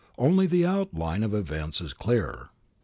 Only 0.17 0.47
the 0.47 0.63
main 0.63 0.71
outline 0.71 1.21
of 1.21 1.35
events 1.35 1.79
is 1.79 1.93
clear. 1.93 2.49